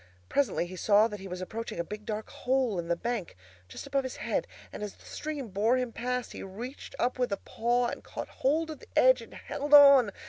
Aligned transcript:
Presently 0.29 0.65
he 0.65 0.75
saw 0.75 1.07
that 1.07 1.19
he 1.19 1.27
was 1.27 1.41
approaching 1.41 1.79
a 1.79 1.83
big 1.83 2.07
dark 2.07 2.27
hole 2.31 2.79
in 2.79 2.87
the 2.87 2.95
bank, 2.95 3.35
just 3.67 3.85
above 3.85 4.03
his 4.03 4.15
head, 4.15 4.47
and 4.73 4.81
as 4.81 4.95
the 4.95 5.05
stream 5.05 5.49
bore 5.49 5.77
him 5.77 5.91
past 5.91 6.31
he 6.31 6.41
reached 6.41 6.95
up 6.97 7.19
with 7.19 7.31
a 7.31 7.37
paw 7.37 7.85
and 7.85 8.03
caught 8.03 8.27
hold 8.41 8.71
of 8.71 8.79
the 8.79 8.89
edge 8.97 9.21
and 9.21 9.35
held 9.35 9.75
on. 9.75 10.09